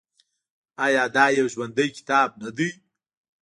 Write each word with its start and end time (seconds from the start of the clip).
آیا 0.85 1.03
دا 1.15 1.25
یو 1.37 1.47
ژوندی 1.53 1.89
کتاب 1.97 2.29
نه 2.41 2.49
دی؟ 2.57 2.69